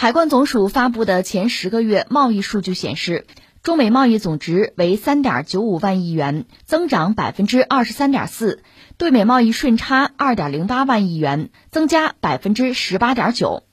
[0.00, 3.26] 海关总署发布的前十个月贸易数据显示，
[3.62, 8.60] 中美贸易总值为三点九五万亿元，增长百分之二十三点四；
[8.96, 13.64] 对美贸易顺差二点零八万亿元，增加百分之十八点九。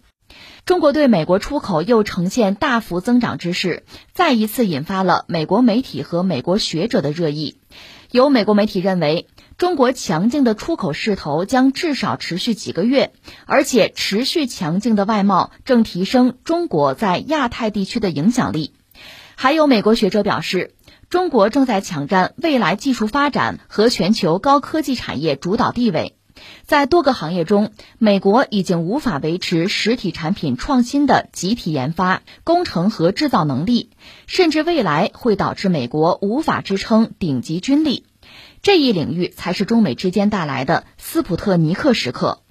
[0.65, 7.55] 中国对美国出口又呈现大幅增长之势，再一次引发了美国媒体和美国学者的热议。
[8.11, 9.27] 有美国媒体认为，
[9.57, 13.11] 中国强劲的出口势头将至少持续几个月，
[13.47, 18.73] 而且持续强劲的外贸正提升中国在亚太地区的影响力。
[19.35, 20.75] 还有美国学者表示，
[21.09, 26.13] 中国正在抢占未来技术发展和全球高科技产业主导地位。
[26.67, 33.89] 在多个行业中，美国已经无法维持实体产品创新的集体研发、工程和制造能力，
[34.27, 38.05] 甚至未来会导致美国无法支撑顶级军力。
[38.61, 42.41] 这一领域才是中美之间带来的斯普特尼克时刻。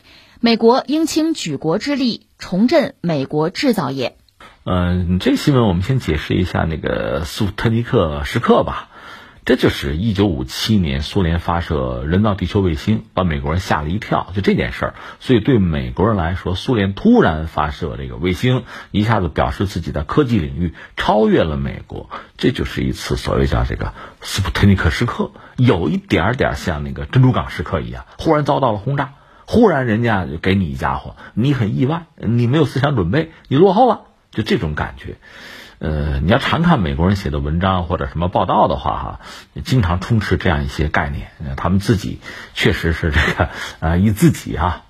[0.41, 4.17] 美国应倾举国之力，重振美国制造业。
[4.65, 8.91] 嗯，这新闻我们先解释一下那个斯普特尼克时刻吧。
[9.47, 14.27] 这就是一九五七年苏联发射人造地球卫星，把美国人吓了一跳。
[14.35, 29.13] 就这件事儿，所以对美国人来说，苏联突然发射这个卫星，一下子表示自己的科技领域超越了美国，这就是一次所谓叫这个斯普特尼克时刻，有一点点像那个珍珠港时刻一样，忽然遭到了轰炸，
[29.47, 35.19] 忽然人家就给你一家伙，你很意外，你没有思想准备，你落后了，就这种感觉。
[35.87, 39.21] 呃，你要常看美国人写的文章或者什么报道的话，哈，
[39.63, 41.29] 经常充斥这样一些概念。
[41.57, 42.19] 他们自己
[42.55, 44.83] 确实是这个， 呃，以自己哈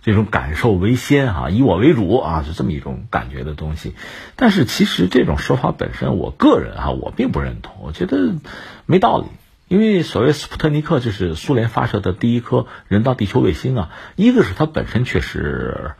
[0.00, 3.94] 这种感受为先，哈，以我为主啊，是这么一种感觉的东西。
[4.34, 8.36] 但是其实这种说法本身，我个人哈，我并不认同，我觉得
[8.86, 9.26] 没道理。
[9.68, 15.90] 因为所谓斯普特尼克就是苏联发射的第一颗人造地球卫星啊，一个是它本身确实。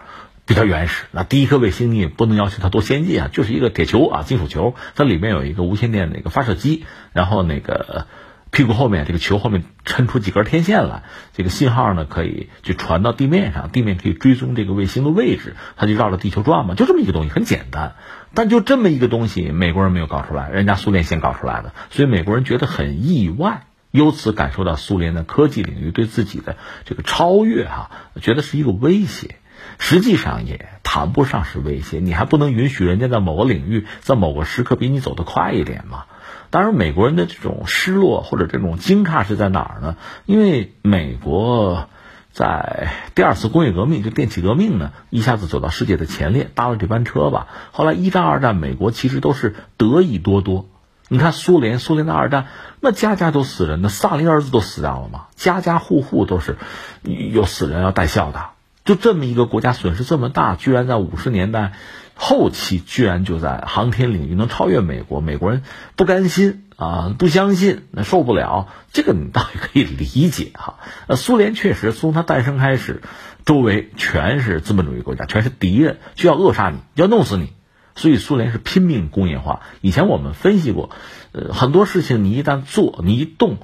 [0.51, 8.09] 比较原始，那第一颗卫星你也不能要求它多先进啊，就是一个铁球啊，金属球，它里面有一个无线电那个发射机，然后那个
[8.51, 17.95] 屁股后面这个球后面抻出几根天线来，这个信号呢可以就传到地面上，地面可以追踪这个卫星的位置，它就绕着地球转嘛，就这么一个东西，很简单。
[18.35, 26.57] 但就这么一个东西，美国人没有搞出来，人家苏联先搞出来的，所以美国人觉得很意外，由此感受到苏联的科技领域对自己的
[26.87, 29.37] 这个超越哈，觉得是一个威胁。
[29.79, 36.05] 实际上也谈不上是威胁，你还不能允许人家在某个领域在某个时刻比你走得快一点吗？
[36.51, 39.97] 当然，美国人的这种失落或者这种惊诧是在哪儿呢？
[40.27, 41.89] 因为美国
[42.33, 47.47] 在第二次工业革命就电气革命呢，一下子走到世界的前列，搭了这班车吧。
[47.71, 50.67] 后来一战、二战，美国其实都是得益多多。
[51.09, 52.47] 你看苏联，苏联的二战
[52.81, 56.57] 那家家都死人，那萨林儿子都死掉了嘛，家家户户都是
[57.03, 58.51] 有死人要带孝的。
[58.91, 61.75] 就这么一个国家损失这么大，居然在五十年代
[62.17, 65.63] 后期，居然就在航天领域能超越美国，美国人
[65.95, 68.67] 不甘心啊，不相信，那受不了。
[68.93, 70.81] 这个你倒也可以理解哈。
[71.07, 73.01] 呃，苏联确实从它诞生开始，
[73.45, 77.53] 周围全是资本主义国家，全是敌人，就要扼杀你，要弄死你。
[77.95, 79.61] 所以苏联是拼命工业化。
[79.83, 80.91] 以前我们分析过，
[81.31, 83.59] 呃，很多事情你一旦做，你一动。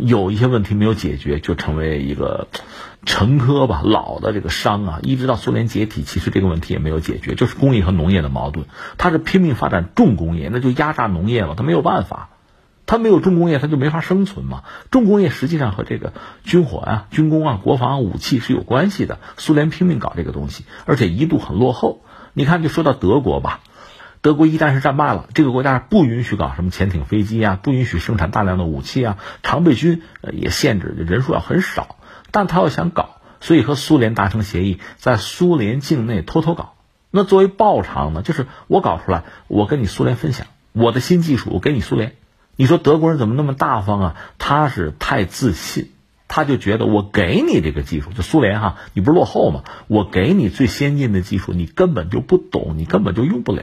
[0.00, 2.48] 有一些问题没有解决，就成为一个
[3.06, 8.66] 陈疴吧，老的这个伤啊，一直到苏联解体，其实这个问题也没有解决，就是工业和农业的矛盾。
[8.98, 12.30] 它是拼命发展重工业，那就压榨农业嘛，它没有办法，
[12.84, 14.64] 它没有重工业，它就没法生存嘛。
[14.90, 19.20] 重工业实际上和这个军火啊、军工啊、国防武器是有关系的。
[19.36, 22.02] 苏联拼命搞这个东西，而且一度很落后。
[22.32, 23.60] 你看，就说到德国吧。
[24.26, 31.94] 德国一旦是战败了，这个国家不允许搞什么潜艇、飞机啊，不允许生产大量的武器啊，常备军也限制人数要很少。
[32.32, 36.74] 但他要想搞，所以和苏联达成协议，在苏联境内偷偷搞。
[37.12, 42.16] 那作为报偿呢，就是我搞出来，我跟你苏联分享我的新技术，我给你苏联。
[42.56, 44.16] 你说德国人怎么那么大方啊？
[44.38, 45.92] 他是太自信，
[46.26, 49.62] 他就觉得我给你这个技术，就苏联哈，你不是落后吗？
[49.86, 53.62] 我给你最先进的技术，你根本就不懂，你根本就用不了。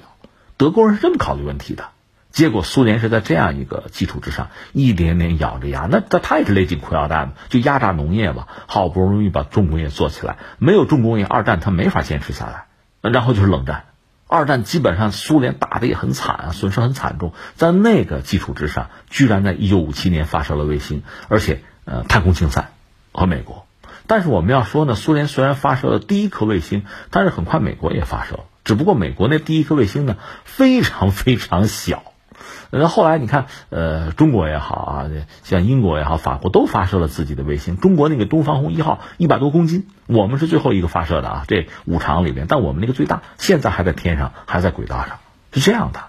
[0.57, 1.85] 德国人是这么考虑问题的，
[2.31, 13.85] 结果苏联是在这样一个基础之上，一点点咬着牙，那他他也是勒紧裤腰带嘛，就压榨农业吧，好不容易把重工业做起来，没有重工业，二战他没法坚持下来，然后就是冷战，
[14.27, 22.71] 二战基本上苏联打的也很惨啊，损失很惨重，在那个基础之上，居然在一九五七年发射了卫星，而且呃太空竞赛
[23.11, 23.67] 和美国，
[24.07, 28.43] 但是我们要说呢，苏联虽然发射了第一颗卫星，但是很快美国也发射了。
[28.63, 32.03] 只不过美国那第一颗卫星呢非常非常小，
[32.71, 35.09] 那后来你看，呃，中国也好啊，
[35.43, 37.77] 像英国也好，法国都发射了自己的卫星。
[37.77, 45.19] 中国那个东方红一号一百多公斤，我们是最后一个发射的啊，这五场里面，但我们那个最大，现在还在天上，还在轨道上，
[45.53, 46.05] 是这样的。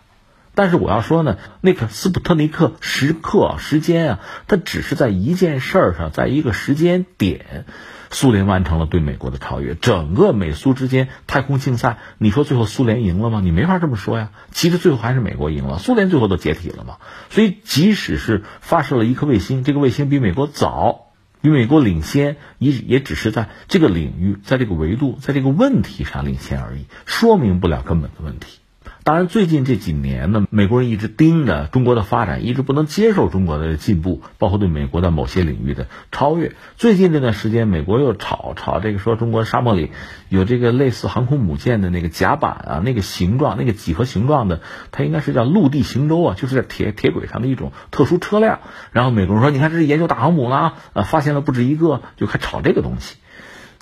[0.54, 7.66] 但是我要说呢，那个斯普特尼克时刻时间啊，它只是在一件事儿上，在一个时间点。
[8.14, 13.40] 苏联完成了对美国的超越，整个美苏之间太空竞赛，你说最后苏联赢了吗？
[13.42, 14.30] 你没法这么说呀。
[14.52, 16.98] 其实最后还是美国赢了，苏联最后都解体了嘛。
[17.28, 21.06] 所以即使是发射了一颗卫星，这个卫星比美国早，
[21.40, 28.60] 比美国领先，也也只是在这个领域，在这个维度，在这个问题上领先而已，说明不了根本的问题。
[29.06, 36.52] 当然，最近这几年呢，美国人一直盯着中国的发展，一直不能接受中国的进步，包括对美国的某些领域的超越。
[36.78, 39.90] 最近这段时间，美国又炒炒这个，说中国沙漠里
[40.30, 48.60] 有这个类似航空母舰的那个甲板啊，那个形状，那个几何形状的，它应该是叫陆地行舟啊，就是在铁铁轨上的一种特殊车辆。
[48.90, 53.16] 然后美国人说，你看这是研究大航母呢，啊，发现了不止一个，就开炒这个东西。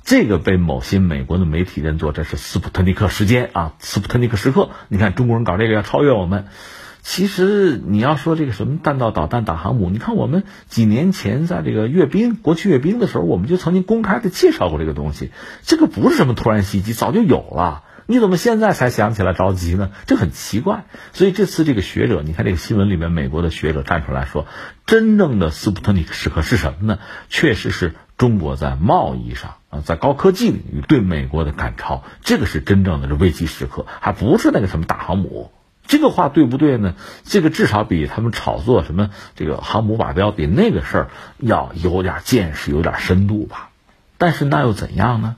[0.05, 4.71] 这个被某些美国的媒体认作这是斯普特尼克时间啊，斯普特尼克时刻。
[4.89, 6.47] 你看中国人搞这个要超越我们，
[7.03, 15.31] 其实你要说这个什么弹道导弹打航母，你看我们几年前在这个阅兵国庆阅兵的时候，我们就曾经公开的介绍过这个东西。
[15.63, 17.85] 这个不是什么突然袭击，早就有了。
[18.07, 19.91] 你怎么现在才想起来着急呢？
[20.07, 20.85] 这很奇怪。
[21.13, 24.47] 所以这次这个学者，你看这个新闻里面，美国的学者站出来说，
[24.87, 26.99] 真正的斯普特尼克时刻是什么呢？
[27.29, 29.55] 确实是中国在贸易上。
[29.69, 35.51] 啊，在高科技领域对美国的赶超，这个是真正的这危机时刻，还不是那个什么大航母。
[35.89, 36.95] 这个话对不对呢？
[37.25, 43.71] 这个至少比他们炒作什么这个航母靶标比那个事儿要有点见识，有点深度吧。
[44.19, 45.35] 但是那又怎样呢？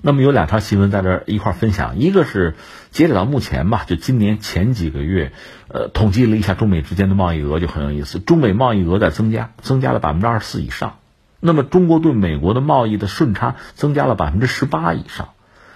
[0.00, 2.54] 那么有两条新闻在这一块分享，一个是
[2.92, 5.32] 截止到目前吧，就今年前几个月，
[5.66, 10.98] 呃，统计了一下中美之间的贸易额就很有意思，中美贸易额在增加，增加了百分之二十四以上。
[11.40, 15.28] 那么，中国对美国的贸易的顺差增加了百分之十八以上，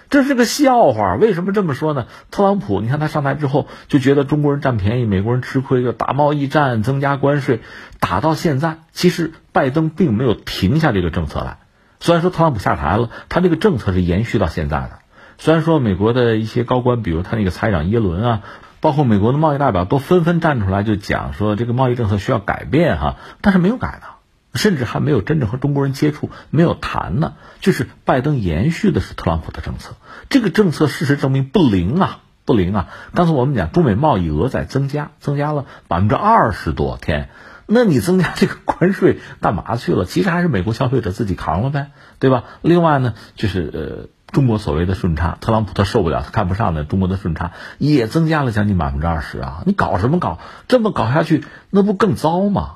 [0.09, 1.15] 这是个笑话。
[1.15, 2.07] 为什么这么说呢？
[2.31, 7.61] 特朗普，你看他上台之后就觉得中国人占便宜，美国人吃亏，就打贸易战、增加关税，
[7.99, 11.59] 打到现在，其实拜登并没有停下这个政策来。
[11.99, 14.99] 虽然说特朗普下台了，他这个政策是延续到现在的。
[15.37, 18.41] 虽然说美国的一些高官，比如他那个财长耶伦啊，
[18.81, 24.12] 包括美国的贸易代表，都纷纷站出来就讲说这个贸易政策需要改变哈，但是没有改呢。
[24.53, 27.33] 甚至还没有真正和中国人接触，没有谈呢。
[27.59, 29.95] 就是拜登延续的是特朗普的政策，
[30.29, 32.89] 这个政策事实证明不灵啊，不灵啊。
[33.13, 37.29] 刚才我们讲中美贸易额在增加，增加了百分之二十多，天，
[37.65, 40.05] 那你增加这个关税干嘛去了？
[40.05, 42.43] 其实还是美国消费者自己扛了呗，对吧？
[42.61, 49.63] 另外呢，就是呃，中国所谓的顺差，特朗普他受不了，他看不上的中国的顺差也增加了将近百分之二十啊。
[49.65, 50.39] 你搞什么搞？
[50.67, 52.75] 这么搞下去，那不更糟吗？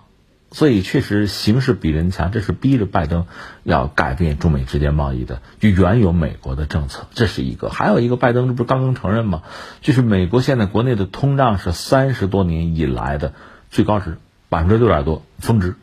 [0.50, 3.26] 所以确实形势比人强，这是逼着拜登
[3.64, 7.70] 要改变中美之间贸易的就原有美国的政策，这是一个。
[7.70, 9.42] 还有一个，拜登这不是刚刚承认吗？
[9.82, 13.34] 就是美国现在国内的通胀是三十多年以来的
[13.70, 14.18] 最高值，
[14.48, 15.76] 百分之六点多峰值。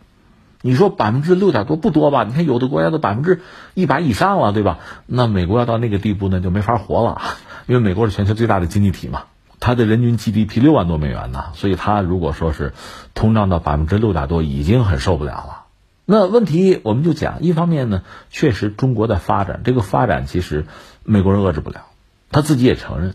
[0.62, 2.24] 你说百分之六点多不多吧？
[2.24, 3.42] 你看有的国家都百分之
[3.74, 4.78] 一百以上了，对吧？
[5.04, 7.20] 那美国要到那个地步，呢就没法活了，
[7.66, 9.24] 因为美国是全球最大的经济体嘛。
[9.66, 12.74] 它的人均 GDP 六万多美元呢，所以它如果说是
[13.14, 15.64] 通胀到百分之六点多，已经很受不了了。
[16.04, 20.66] 那问题我们就讲，一方面呢，确实中国在发展，这个发展其实
[21.02, 21.86] 美国人遏制不了，
[22.30, 23.14] 他自己也承认。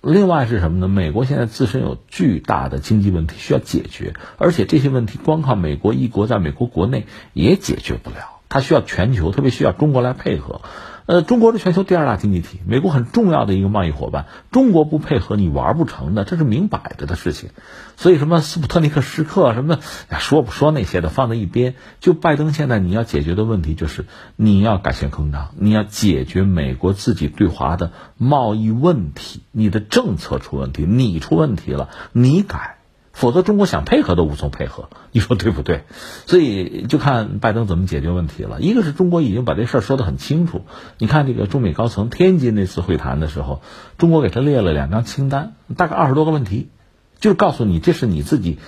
[0.00, 0.88] 另外是什么呢？
[0.88, 10.62] 美国现在自身有巨大的经济问题需要解决，而且这些问题光靠美国一国在美国国内也解决不了，它需要全球，特别需要中国来配合。
[11.10, 14.26] 呃，中国是全球第二大经济体，美国很重要的一个贸易伙伴。
[14.52, 17.50] 中国不配合，你玩不成的，这是明摆着的事情。
[17.96, 19.80] 所以，什么斯普特尼克时刻，什么
[20.20, 21.74] 说不说那些的，放在一边。
[21.98, 32.76] 就拜登现在你要解决的问题，就是你要改弦更张，你要解决美国自己对华的贸易问题，你的政策出问题，你出问题了，你改。
[33.20, 35.84] 否则，中国想配合都无从配合，你说对不对？
[36.24, 38.62] 所以就看拜登怎么解决问题了。
[38.62, 40.62] 一个是中国已经把这事儿说得很清楚，
[40.96, 43.60] 你看这个中美高层天津那次会谈的时候，
[43.98, 46.70] 中国给他列了两张清单，大概二十多个问题，
[47.18, 48.58] 就是告诉你这是你自己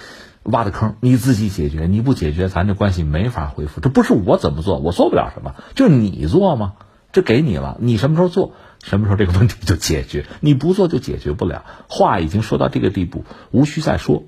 [0.42, 3.80] 挖的坑，你自己解决，你不解决，咱这关系没法恢复。
[3.80, 6.74] 这不是我怎么做，我做不了什么，就是你做吗？
[7.10, 11.64] 这给你了，你什么时候做，什么时候这个问题就解决，你不做就解决不了。
[11.88, 14.24] 话已经说到这个地步，无需再说。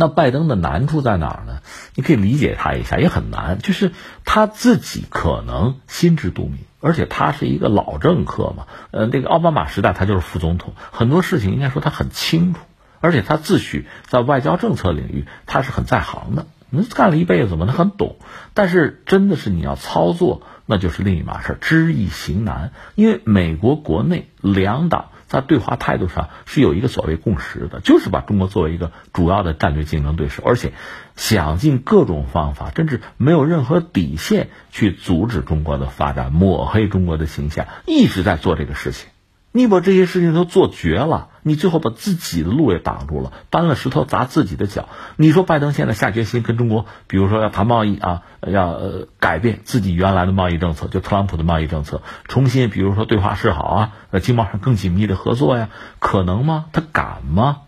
[0.00, 1.58] 那拜登的难处在哪儿呢？
[1.94, 3.58] 你可以理解他一下，也很难。
[3.58, 3.92] 就是
[4.24, 8.66] 他自己可能心知肚明，而且他是一个老政客嘛。
[8.92, 12.60] 呃，这个奥巴马时代他就是副总统，很多事情应该说他很清楚。
[13.02, 18.16] 而且他自诩在外交政策领域他是很在行的，那干了一辈子嘛，他很懂。
[18.54, 22.72] 但是真的是你要操作，那就是另一码事，知易行难。
[22.94, 30.72] 因为美国国内两党在对华态度上是有一个所谓共识的，就是把中国作为一个主要的战略竞争对手，而且
[31.14, 39.08] 想尽各种方法，甚至没有任何底线去阻止中国的发展，抹黑中国的形象，一直在做这个事情。
[39.52, 44.88] 你把这些事情都做绝了，你最后把自己的路也挡住了，搬了石头砸自己的脚。
[45.16, 48.80] 你说拜登现在下决心跟中国，比如说要谈贸易啊，要
[49.18, 56.66] 改变自己原来的贸易政策，就特朗普的贸易政策，重新比如说对华示好啊，在经贸上更紧密的合作呀，可能吗？
[56.72, 57.62] 他敢吗？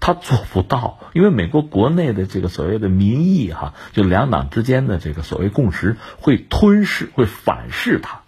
[0.00, 8.20] 他做不到，因为美国国内的这个所谓的民意哈，就两党之间的这个所谓共识会吞噬、会反噬他，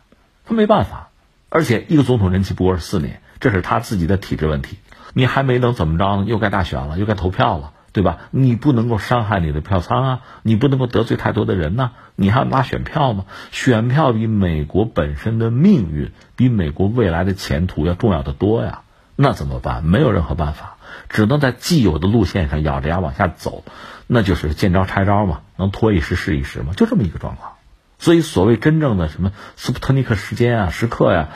[0.44, 1.09] 他没办法。
[1.50, 4.78] 而且一个总统任期不过是四年，这是他自己的体制问题。
[5.12, 6.24] 你还没能怎么着呢？
[6.26, 8.18] 又该大选了，又该投票了，对吧？
[8.30, 11.90] 你不能够伤害你的票仓啊，你不能够得罪太多的人呐。
[12.14, 13.24] 你还要拉选票吗？
[13.50, 18.82] 选票比美国本身的命运，比美国未来的前途要重要的多呀。
[19.16, 19.84] 那怎么办？
[19.84, 20.76] 没有任何办法，
[21.08, 23.64] 只能在既有的路线上咬着牙往下走，
[24.06, 27.54] 那就是见招拆招嘛，能拖一时是一时嘛，就这么一个状况。
[28.00, 31.28] 所以，所谓真正的什么斯普特尼克时间啊、时刻呀，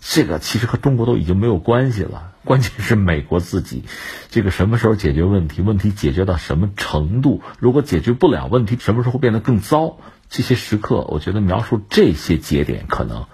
[0.00, 2.30] 这个其实和中国都已经没有关系了。
[2.44, 3.84] 关键是美国自己，
[4.30, 5.62] 这个什么时候解决问题？
[5.62, 7.42] 问题解决到什么程度？
[7.58, 9.98] 如果解决不了问题，什么时候会变得更糟？
[10.28, 13.26] 这些时刻，我觉得描述这些节点可能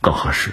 [0.00, 0.52] 更合适。